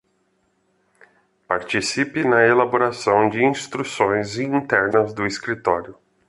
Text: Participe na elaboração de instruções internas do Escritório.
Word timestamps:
Participe 1.47 2.23
na 2.23 2.43
elaboração 2.43 3.29
de 3.29 3.45
instruções 3.45 4.39
internas 4.39 5.13
do 5.13 5.27
Escritório. 5.27 5.95